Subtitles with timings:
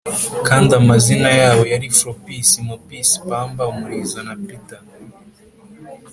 [0.47, 4.81] kandi amazina yabo yari- flopsy, mopsy, pamba-umurizo, na peter.